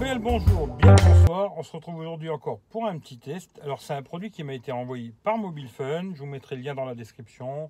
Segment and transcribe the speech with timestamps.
[0.00, 1.52] Bonjour, bien bonsoir.
[1.58, 3.60] On se retrouve aujourd'hui encore pour un petit test.
[3.62, 6.14] Alors c'est un produit qui m'a été envoyé par Mobile Fun.
[6.14, 7.68] Je vous mettrai le lien dans la description.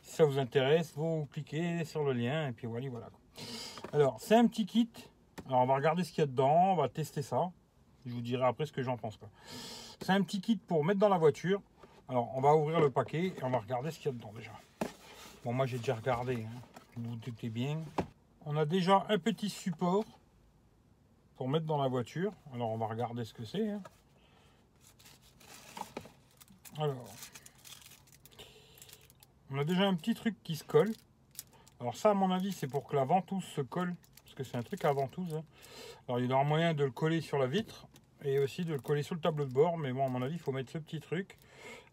[0.00, 3.08] Si ça vous intéresse, vous cliquez sur le lien et puis voilà, voilà.
[3.92, 4.90] Alors c'est un petit kit.
[5.48, 7.50] Alors on va regarder ce qu'il y a dedans, on va tester ça.
[8.06, 9.18] Je vous dirai après ce que j'en pense.
[10.00, 11.60] C'est un petit kit pour mettre dans la voiture.
[12.08, 14.32] Alors on va ouvrir le paquet et on va regarder ce qu'il y a dedans
[14.36, 14.52] déjà.
[15.44, 16.60] Bon moi j'ai déjà regardé, hein.
[16.96, 17.82] vous vous doutez bien.
[18.46, 20.04] On a déjà un petit support
[21.48, 22.32] mettre dans la voiture.
[22.54, 23.70] Alors on va regarder ce que c'est.
[23.70, 23.82] Hein.
[26.78, 27.04] Alors,
[29.50, 30.92] on a déjà un petit truc qui se colle.
[31.80, 34.56] Alors ça, à mon avis, c'est pour que la ventouse se colle, parce que c'est
[34.56, 35.34] un truc à ventouse.
[35.34, 35.44] Hein.
[36.08, 37.86] Alors il y aura moyen de le coller sur la vitre
[38.24, 39.76] et aussi de le coller sur le tableau de bord.
[39.78, 41.36] Mais bon, à mon avis, il faut mettre ce petit truc.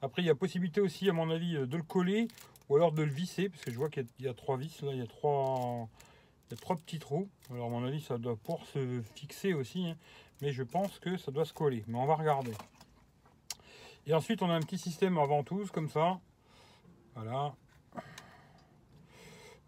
[0.02, 2.27] Après, il y a possibilité aussi, à mon avis, de le coller
[2.70, 4.91] ou alors de le visser, parce que je vois qu'il y, a trois vis là,
[4.94, 5.89] il y a trois
[6.55, 7.30] trois petits trous.
[7.52, 9.88] Alors à mon avis ça doit pouvoir se fixer aussi.
[9.88, 9.97] Hein.
[10.42, 11.83] Mais je pense que ça doit se coller.
[11.88, 12.53] Mais on va regarder.
[14.08, 16.19] Et ensuite on a un petit système à ventouse comme ça.
[17.16, 17.53] Voilà.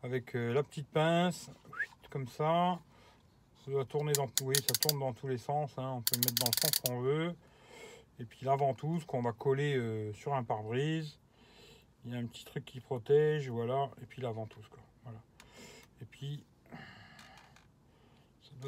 [0.03, 1.49] Avec euh, la petite pince.
[2.09, 2.79] Comme ça.
[3.63, 5.71] Ça doit tourner dans, tourne dans tous les sens.
[5.77, 5.93] Hein.
[5.97, 7.35] On peut le mettre dans le sens qu'on veut.
[8.19, 11.17] Et puis la ventouse qu'on va coller euh, sur un pare-brise.
[12.03, 13.89] Il y a un petit truc qui protège, voilà.
[14.01, 14.65] Et puis la ventouse.
[15.03, 15.19] Voilà.
[16.01, 16.43] Et puis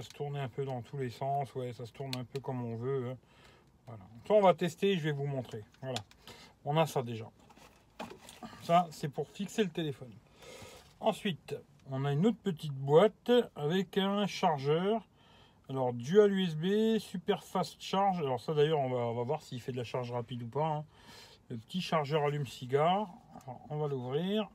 [0.01, 1.53] se tourner un peu dans tous les sens.
[1.55, 3.11] Ouais, ça se tourne un peu comme on veut.
[3.11, 3.17] Hein.
[3.87, 4.03] Voilà.
[4.29, 5.63] on va tester, je vais vous montrer.
[5.81, 5.99] Voilà.
[6.65, 7.29] On a ça déjà.
[8.61, 10.11] Ça, c'est pour fixer le téléphone.
[10.99, 11.55] Ensuite,
[11.91, 15.05] on a une autre petite boîte avec un chargeur.
[15.69, 18.19] Alors, dual USB, super fast charge.
[18.19, 20.47] Alors ça, d'ailleurs, on va, on va voir s'il fait de la charge rapide ou
[20.47, 20.65] pas.
[20.65, 20.85] Hein.
[21.49, 23.09] Le petit chargeur allume-cigare.
[23.69, 24.49] On va l'ouvrir.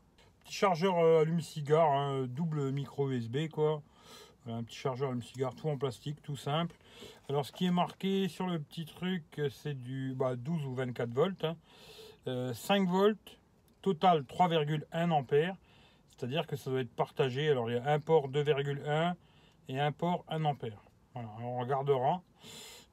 [0.44, 3.82] Petit chargeur euh, allume-cigare, hein, double micro USB, quoi
[4.52, 6.76] un petit chargeur, une cigare, tout en plastique, tout simple.
[7.28, 10.34] Alors ce qui est marqué sur le petit truc, c'est du 12 bah,
[10.66, 11.42] ou 24 volts.
[11.42, 11.56] 5 hein.
[12.26, 13.38] euh, volts,
[13.82, 15.56] total 3,1 ampères.
[16.10, 17.48] C'est-à-dire que ça doit être partagé.
[17.48, 19.14] Alors il y a un port 2,1
[19.68, 20.82] et un port 1 ampère.
[21.14, 22.22] Voilà, on regardera.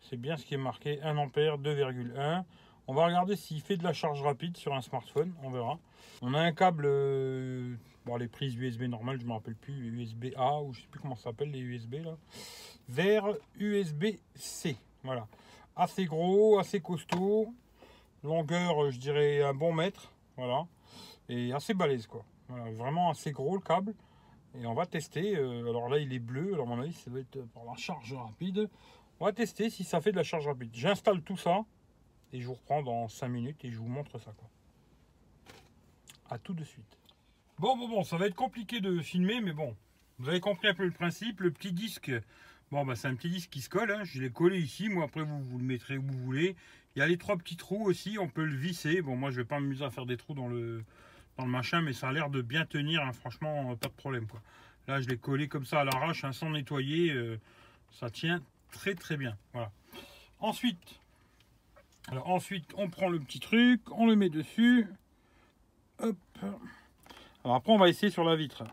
[0.01, 2.43] C'est bien ce qui est marqué 1 ampère, 2,1.
[2.87, 5.79] On va regarder s'il fait de la charge rapide sur un smartphone, on verra.
[6.21, 9.73] On a un câble, euh, bon, les prises USB normales, je ne me rappelle plus,
[9.73, 12.17] USB A ou je ne sais plus comment ça s'appelle les USB là,
[12.89, 13.25] vers
[13.57, 14.77] USB C.
[15.03, 15.27] Voilà,
[15.75, 17.53] assez gros, assez costaud,
[18.23, 20.65] longueur, je dirais un bon mètre, voilà,
[21.29, 22.25] et assez balèze quoi.
[22.49, 23.93] vraiment assez gros le câble.
[24.61, 25.35] Et on va tester.
[25.35, 26.53] Euh, alors là, il est bleu.
[26.53, 28.69] Alors, à mon avis, ça doit être pour la charge rapide.
[29.19, 30.69] On va tester si ça fait de la charge rapide.
[30.73, 31.65] J'installe tout ça.
[32.33, 34.33] Et je vous reprends dans 5 minutes et je vous montre ça.
[34.37, 34.49] Quoi.
[36.29, 36.97] A tout de suite.
[37.57, 39.77] Bon, bon, bon, ça va être compliqué de filmer, mais bon,
[40.19, 41.39] vous avez compris un peu le principe.
[41.39, 42.11] Le petit disque,
[42.69, 43.91] bon, bah, c'est un petit disque qui se colle.
[43.91, 44.03] Hein.
[44.03, 44.89] Je l'ai collé ici.
[44.89, 46.57] Moi, après, vous, le mettrez où vous voulez.
[46.95, 48.17] Il y a les trois petits trous aussi.
[48.19, 49.01] On peut le visser.
[49.01, 50.83] Bon, moi, je vais pas m'amuser à faire des trous dans le,
[51.37, 53.01] dans le machin, mais ça a l'air de bien tenir.
[53.01, 53.13] Hein.
[53.13, 54.27] Franchement, pas de problème.
[54.27, 54.41] Quoi.
[54.89, 57.13] Là, je l'ai collé comme ça à l'arrache, hein, sans nettoyer.
[57.13, 57.39] Euh,
[57.89, 59.37] ça tient très, très bien.
[59.53, 59.71] Voilà.
[60.41, 60.99] Ensuite,
[62.11, 64.87] ensuite, on prend le petit truc, on le met dessus.
[65.99, 66.17] Hop.
[67.45, 68.63] Alors après, on va essayer sur la vitre.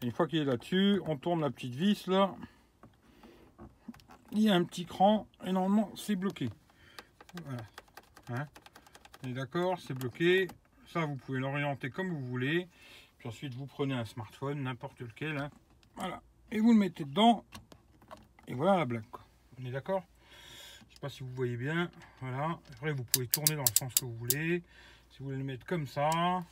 [0.00, 2.32] une fois qu'il est là-dessus, on tourne la petite vis là.
[4.30, 6.48] Il y a un petit cran et normalement c'est bloqué.
[7.44, 7.62] Voilà.
[8.28, 8.46] Hein?
[9.24, 10.46] On est d'accord, c'est bloqué.
[10.86, 12.68] Ça, vous pouvez l'orienter comme vous voulez.
[13.18, 15.36] Puis ensuite, vous prenez un smartphone, n'importe lequel.
[15.36, 15.50] Hein.
[15.96, 16.22] Voilà.
[16.52, 17.44] Et vous le mettez dedans.
[18.46, 19.02] Et voilà la blague.
[19.60, 20.04] On est d'accord?
[20.92, 21.90] Sais pas si vous voyez bien.
[22.20, 22.60] Voilà.
[22.74, 24.62] Après, vous pouvez tourner dans le sens que vous voulez.
[25.10, 26.44] Si vous voulez le mettre comme ça.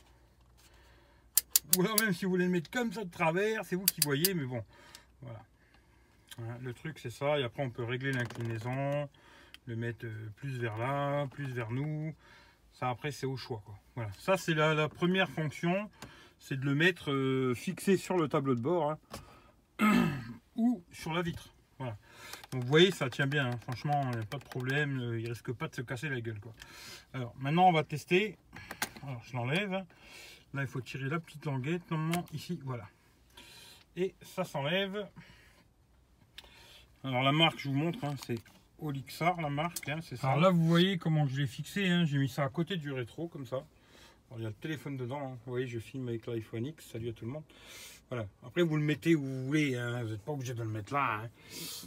[1.77, 4.01] Ou alors même si vous voulez le mettre comme ça de travers, c'est vous qui
[4.01, 4.63] voyez, mais bon.
[5.21, 5.39] Voilà.
[6.61, 7.39] le truc, c'est ça.
[7.39, 9.09] Et après, on peut régler l'inclinaison.
[9.67, 12.13] Le mettre euh, plus vers là, plus vers nous.
[12.73, 13.61] Ça, après, c'est au choix.
[13.65, 13.75] Quoi.
[13.95, 14.11] Voilà.
[14.19, 15.89] Ça, c'est la, première fonction.
[16.39, 18.91] C'est de le mettre euh, fixé sur le tableau de bord.
[19.79, 20.11] Hein.
[20.55, 21.49] ou sur la vitre.
[21.79, 21.97] Voilà.
[22.51, 23.47] Donc vous voyez, ça tient bien.
[23.47, 23.57] Hein.
[23.63, 24.99] Franchement, il n'y a pas de problème.
[24.99, 26.39] Euh, il risque pas de se casser la gueule.
[26.39, 26.53] Quoi.
[27.13, 28.37] Alors maintenant, on va tester.
[29.03, 29.83] Alors je l'enlève.
[30.55, 31.91] Là, il faut tirer la petite languette.
[31.91, 32.87] Normalement, ici, voilà.
[33.97, 35.05] Et ça s'enlève.
[37.03, 38.39] Alors la marque, je vous montre, hein, c'est
[38.79, 39.89] Olixar, la marque.
[39.89, 40.29] Hein, c'est ça.
[40.29, 42.05] Alors là, vous voyez comment je l'ai fixé.
[42.05, 43.65] J'ai mis ça à côté du rétro, comme ça.
[44.27, 45.37] Alors, il y a le téléphone dedans.
[45.45, 46.89] Vous voyez, je filme avec l'iPhone X.
[46.89, 47.43] Salut à tout le monde.
[48.09, 48.25] Voilà.
[48.45, 49.75] Après, vous le mettez où vous voulez.
[49.75, 51.29] Vous n'êtes pas obligé de le mettre là.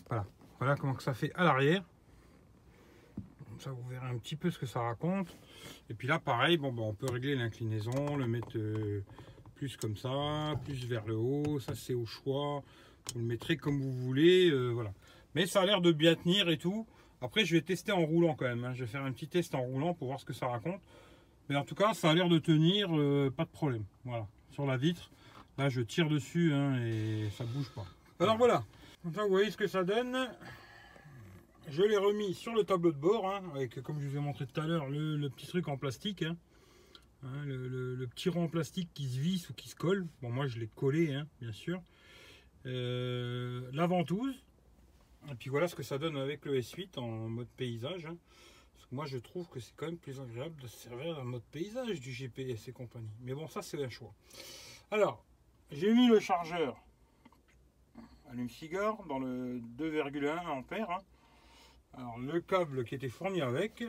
[0.08, 0.26] Voilà.
[0.58, 1.82] Voilà comment que ça fait à l'arrière.
[3.58, 5.28] Ça, vous verrez un petit peu ce que ça raconte.
[5.90, 9.02] Et puis là, pareil, bon, ben, on peut régler l'inclinaison, le mettre euh,
[9.56, 11.58] plus comme ça, plus vers le haut.
[11.60, 12.62] Ça, c'est au choix.
[13.14, 14.50] Vous le mettrez comme vous voulez.
[14.50, 14.92] Euh, voilà.
[15.34, 16.86] Mais ça a l'air de bien tenir et tout.
[17.20, 18.64] Après, je vais tester en roulant quand même.
[18.64, 18.74] hein.
[18.74, 20.80] Je vais faire un petit test en roulant pour voir ce que ça raconte.
[21.48, 23.84] Mais en tout cas, ça a l'air de tenir, euh, pas de problème.
[24.04, 25.10] Voilà, sur la vitre.
[25.56, 27.86] Là, je tire dessus hein, et ça bouge pas.
[28.20, 28.62] Alors voilà.
[29.02, 30.28] Comme ça, vous voyez ce que ça donne.
[31.70, 34.46] Je l'ai remis sur le tableau de bord, hein, avec, comme je vous ai montré
[34.46, 36.22] tout à l'heure, le, petit truc en plastique.
[36.22, 36.36] hein.
[37.22, 40.06] Hein, le, petit rond en plastique qui se visse ou qui se colle.
[40.22, 41.82] Bon, moi, je l'ai collé, bien sûr.
[42.64, 44.34] Euh, la ventouse.
[45.30, 48.04] Et puis voilà ce que ça donne avec le S8 en mode paysage.
[48.04, 51.24] Parce que moi, je trouve que c'est quand même plus agréable de se servir en
[51.24, 53.10] mode paysage du GPS et compagnie.
[53.20, 54.14] Mais bon, ça, c'est un choix.
[54.90, 55.22] Alors,
[55.70, 56.76] j'ai mis le chargeur
[58.30, 61.02] allume-cigare dans le 2,1 ampères.
[61.96, 63.84] Alors, le câble qui était fourni avec,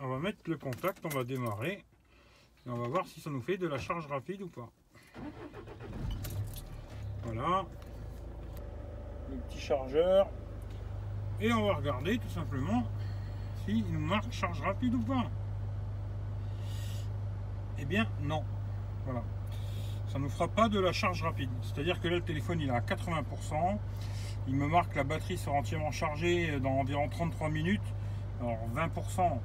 [0.00, 1.84] on va mettre le contact, on va démarrer.
[2.66, 4.70] Et on va voir si ça nous fait de la charge rapide ou pas.
[7.22, 7.64] Voilà.
[9.30, 10.28] Le petit chargeur.
[11.40, 12.84] Et on va regarder tout simplement
[13.64, 15.30] s'il nous marque charge rapide ou pas.
[17.78, 18.44] Eh bien non.
[19.04, 19.22] Voilà.
[20.08, 21.50] Ça ne nous fera pas de la charge rapide.
[21.62, 23.78] C'est-à-dire que là le téléphone il est à 80%.
[24.48, 27.82] Il me marque que la batterie sera entièrement chargée dans environ 33 minutes.
[28.40, 29.38] Alors 20%.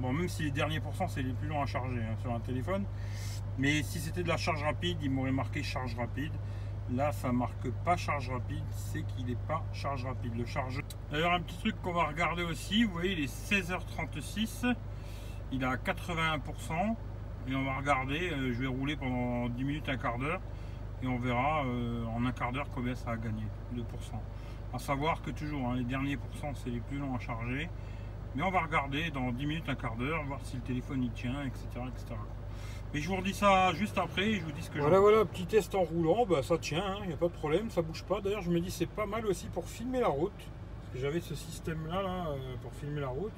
[0.00, 2.40] Bon même si les derniers pourcents c'est les plus longs à charger hein, sur un
[2.40, 2.84] téléphone.
[3.58, 6.32] Mais si c'était de la charge rapide, il m'aurait marqué charge rapide.
[6.92, 10.36] Là, ça marque pas charge rapide, c'est qu'il n'est pas charge rapide.
[10.36, 10.82] Le chargeur.
[11.12, 14.74] D'ailleurs, un petit truc qu'on va regarder aussi, vous voyez, il est 16h36,
[15.52, 16.96] il est à 81%,
[17.48, 20.40] et on va regarder, euh, je vais rouler pendant 10 minutes, un quart d'heure,
[21.02, 23.42] et on verra euh, en un quart d'heure combien ça a gagné,
[23.74, 23.82] 2%.
[24.72, 27.68] À savoir que toujours, hein, les derniers pourcents, c'est les plus longs à charger,
[28.34, 31.10] mais on va regarder dans 10 minutes, un quart d'heure, voir si le téléphone y
[31.10, 31.66] tient, etc.
[31.88, 32.14] etc.
[32.92, 35.46] Et je vous redis ça juste après, je vous dis ce que Voilà, voilà, petit
[35.46, 38.20] test en roulant, bah, ça tient, il n'y a pas de problème, ça bouge pas.
[38.20, 41.20] D'ailleurs, je me dis c'est pas mal aussi pour filmer la route, parce que j'avais
[41.20, 43.32] ce système-là là, euh, pour filmer la route.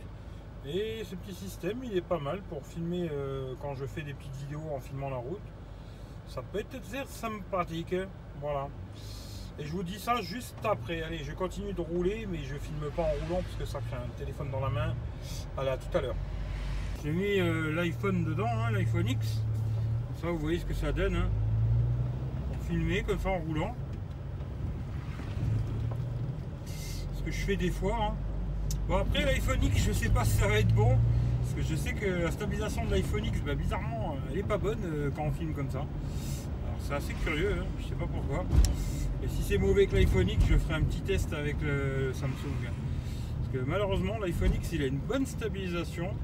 [0.65, 4.15] Et ce petit système, il est pas mal pour filmer euh, quand je fais des
[4.15, 5.41] petites vidéos en filmant la route.
[6.35, 7.95] Ça peut être sympathique,
[8.41, 8.69] voilà.
[9.59, 11.03] Et je vous dis ça juste après.
[11.03, 13.97] Allez, je continue de rouler, mais je filme pas en roulant parce que ça fait
[13.97, 14.95] un téléphone dans la main.
[15.59, 16.15] Allez, tout à l'heure.
[17.05, 19.43] J'ai mis euh, l'iPhone dedans, hein, l'iPhone X.
[20.07, 21.17] Comme ça, vous voyez ce que ça donne.
[21.17, 21.29] hein.
[22.51, 23.75] Pour filmer comme ça en roulant.
[27.19, 27.99] Ce que je fais des fois.
[28.01, 28.15] hein.
[28.89, 30.97] Bon, après, l'iPhone X, je sais pas si ça va être bon.
[31.43, 34.59] Parce que je sais que la stabilisation de l'iPhone X, bah, bizarrement, elle est pas
[34.59, 35.79] bonne euh, quand on filme comme ça.
[35.79, 38.45] Alors, c'est assez curieux, hein, je sais pas pourquoi.
[39.25, 42.71] Et si c'est mauvais que l'iPhone X, je ferai un petit test avec le Samsung.
[43.41, 46.15] Parce que malheureusement, l'iPhone X, il a une bonne stabilisation.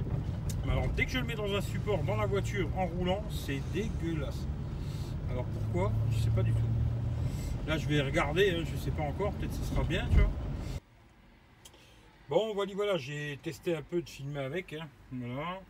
[0.67, 3.23] Mais alors dès que je le mets dans un support dans la voiture en roulant,
[3.31, 4.47] c'est dégueulasse.
[5.31, 5.93] Alors pourquoi?
[6.11, 6.59] Je sais pas du tout.
[7.67, 10.31] Là je vais regarder, hein, je sais pas encore, peut-être ça sera bien, tu vois.
[12.29, 14.75] Bon voilà, voilà, j'ai testé un peu de filmer avec.
[14.75, 15.61] hein, Voilà.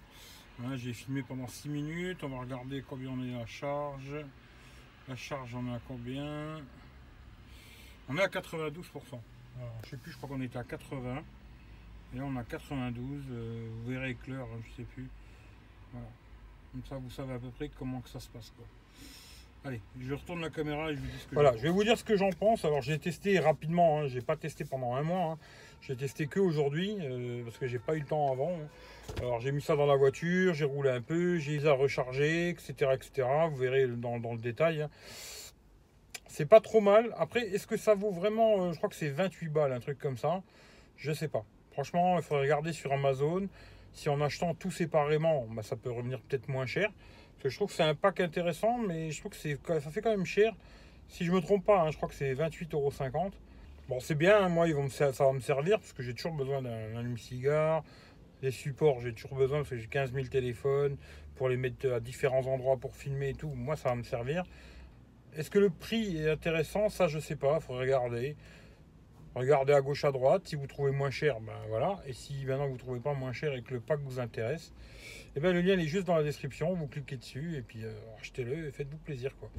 [0.75, 2.25] J'ai filmé pendant 6 minutes.
[2.25, 4.13] On va regarder combien on est à la charge.
[5.07, 6.61] La charge on est à combien?
[8.09, 8.43] On est à 92%.
[9.57, 11.23] Alors, je sais plus, je crois qu'on était à 80.
[12.15, 15.09] Et là, on a 92, euh, vous verrez avec l'heure, hein, je sais plus.
[16.73, 18.53] Comme ça, vous savez à peu près comment que ça se passe.
[18.57, 18.67] Quoi.
[19.65, 21.85] Allez, je retourne la caméra et je vous dis ce que Voilà, je vais vous
[21.85, 22.65] dire ce que j'en pense.
[22.65, 25.33] Alors, j'ai testé rapidement, hein, j'ai pas testé pendant un mois.
[25.33, 25.39] hein.
[25.83, 28.53] J'ai testé que aujourd'hui, euh, parce que j'ai pas eu le temps avant.
[28.53, 28.69] hein.
[29.21, 32.51] Alors, j'ai mis ça dans la voiture, j'ai roulé un peu, j'ai les à recharger,
[32.51, 33.29] etc., etc.
[33.51, 34.83] Vous verrez dans, dans le détail.
[34.83, 34.91] hein.
[36.29, 37.13] C'est pas trop mal.
[37.19, 39.99] Après, est-ce que ça vaut vraiment, euh, je crois que c'est 28 balles, un truc
[39.99, 40.43] comme ça.
[40.97, 41.45] Je sais pas.
[41.73, 43.49] Franchement, il faudrait regarder sur Amazon.
[43.93, 46.91] Si en achetant tout séparément, bah, ça peut revenir peut-être moins cher.
[47.33, 50.01] Parce que je trouve que c'est un pack intéressant, mais je trouve que ça fait
[50.01, 50.55] quand même cher.
[51.09, 53.33] Si je me trompe pas, hein, je crois que c'est 28,50€.
[53.89, 56.61] Bon, c'est bien, hein, moi, ils ça va me servir parce que j'ai toujours besoin
[56.61, 57.83] d'un allume-cigare.
[58.43, 60.97] Les supports, j'ai toujours besoin parce que j'ai 15 000 téléphones
[61.37, 63.49] pour les mettre à différents endroits pour filmer et tout.
[63.49, 64.45] Moi, ça va me servir.
[65.37, 66.89] Est-ce que le prix est intéressant?
[66.89, 68.37] Ça, je sais pas, il faudrait regarder.
[69.35, 70.43] Regardez à gauche, à droite.
[70.47, 72.01] Si vous trouvez moins cher, ben voilà.
[72.07, 74.73] Et si maintenant vous trouvez pas moins cher et que le pack vous intéresse,
[75.37, 76.75] eh ben le lien est juste dans la description.
[76.75, 79.51] Vous cliquez dessus et puis euh, achetez-le et faites-vous plaisir quoi.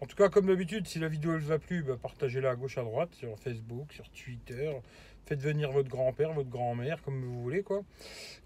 [0.00, 2.54] En tout cas, comme d'habitude, si la vidéo elle vous a plu, ben, partagez-la à
[2.56, 4.72] gauche, à droite, sur Facebook, sur Twitter.
[5.26, 7.82] Faites venir votre grand-père, votre grand-mère, comme vous voulez quoi.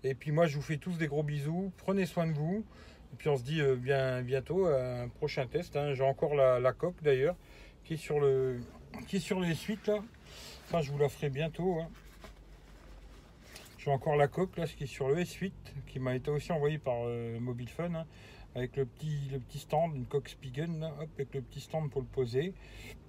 [0.03, 1.73] Et puis moi, je vous fais tous des gros bisous.
[1.77, 2.65] Prenez soin de vous.
[3.13, 5.77] Et puis on se dit euh, bien bientôt un prochain test.
[5.77, 5.95] hein.
[5.95, 7.37] J'ai encore la, la coque d'ailleurs
[7.85, 8.59] qui est sur le
[9.07, 10.03] qui est sur les suites là.
[10.71, 11.79] Ça, je vous la ferai bientôt.
[11.81, 11.89] hein.
[13.79, 15.53] J'ai encore la coque là, ce qui est sur le S8,
[15.87, 17.95] qui m'a été aussi envoyé par euh, Mobile Fun.
[17.95, 18.07] hein.
[18.55, 20.83] avec le petit, le petit stand, une coque Spigen,
[21.19, 22.55] avec le petit stand pour le poser.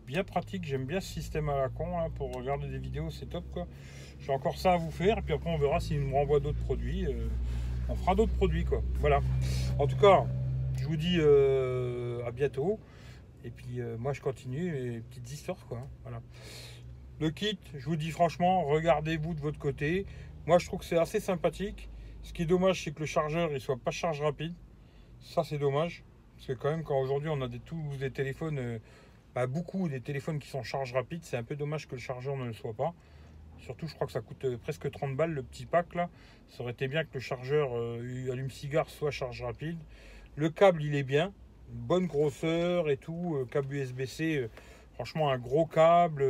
[0.06, 3.28] Bien pratique, j'aime bien ce système à la con, hein, pour regarder des vidéos, c'est
[3.28, 3.68] top quoi.
[4.20, 6.60] J'ai encore ça à vous faire, et puis après on verra s'il nous renvoie d'autres
[6.64, 7.06] produits.
[7.06, 7.28] Euh,
[7.90, 8.82] on fera d'autres produits quoi.
[8.96, 9.22] Voilà.
[9.80, 10.26] En tout cas,
[10.78, 12.80] je vous dis euh, à bientôt.
[13.44, 15.88] Et puis moi je continue les petites histoires quoi.
[16.02, 16.20] Voilà.
[17.22, 20.06] Le kit, je vous dis franchement, regardez-vous de votre côté.
[20.46, 21.88] Moi je trouve que c'est assez sympathique.
[22.24, 24.54] Ce qui est dommage, c'est que le chargeur il soit pas charge rapide.
[25.22, 26.04] Ça, c'est dommage.
[26.36, 28.80] Parce que quand même, quand aujourd'hui on a tous des téléphones, euh,
[29.34, 32.36] bah, beaucoup des téléphones qui sont charge rapide, c'est un peu dommage que le chargeur
[32.36, 32.94] ne le soit pas.
[33.60, 36.10] Surtout, je crois que ça coûte euh, presque 30 balles le petit pack là.
[36.50, 39.78] Ça aurait été bien que le chargeur euh, allume-cigare soit charge rapide.
[40.36, 41.34] Le câble, il est bien.
[41.70, 43.48] Bonne grosseur et tout.
[43.50, 44.50] câble USB-C,
[44.96, 46.24] franchement, un gros câble,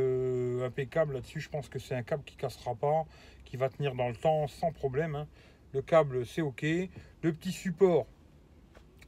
[0.62, 1.40] impeccable là-dessus.
[1.40, 3.04] Je pense que c'est un câble qui cassera pas,
[3.44, 5.14] qui va tenir dans le temps sans problème.
[5.14, 5.26] Hein.
[5.72, 6.62] Le câble, c'est OK.
[6.62, 8.06] Le petit support,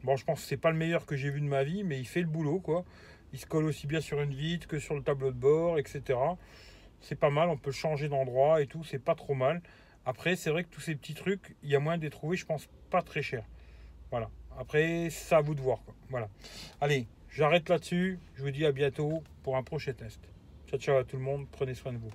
[0.04, 1.98] Bon, je pense que c'est pas le meilleur que j'ai vu de ma vie, mais
[1.98, 2.84] il fait le boulot, quoi.
[3.32, 6.18] Il se colle aussi bien sur une vitre que sur le tableau de bord, etc.
[7.00, 9.60] C'est pas mal, on peut changer d'endroit et tout, c'est pas trop mal.
[10.06, 12.36] Après, c'est vrai que tous ces petits trucs, il y a moyen de les trouver,
[12.36, 13.44] je pense, pas très cher.
[14.10, 14.30] Voilà.
[14.56, 15.80] Après, c'est à vous de voir.
[16.10, 16.28] Voilà.
[16.80, 18.18] Allez, j'arrête là-dessus.
[18.36, 20.20] Je vous dis à bientôt pour un prochain test.
[20.68, 21.46] Ciao, ciao à tout le monde.
[21.50, 22.12] Prenez soin de vous.